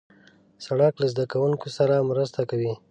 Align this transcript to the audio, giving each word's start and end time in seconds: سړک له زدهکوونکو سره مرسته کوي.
سړک 0.65 0.93
له 1.01 1.07
زدهکوونکو 1.13 1.67
سره 1.77 2.07
مرسته 2.09 2.41
کوي. 2.49 2.73